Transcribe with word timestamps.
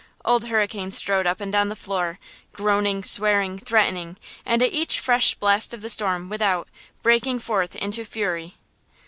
Old 0.25 0.45
Hurricane 0.45 0.89
strode 0.89 1.27
up 1.27 1.39
and 1.39 1.51
down 1.51 1.69
the 1.69 1.75
floor, 1.75 2.17
groaning, 2.53 3.03
swearing, 3.03 3.59
threatening, 3.59 4.17
and 4.47 4.63
at 4.63 4.73
every 4.73 4.85
fresh 4.87 5.35
blast 5.35 5.75
of 5.75 5.81
the 5.81 5.91
storm 5.91 6.27
without, 6.27 6.67
breaking 7.03 7.37
forth 7.37 7.75
into 7.75 8.03
fury! 8.03 8.55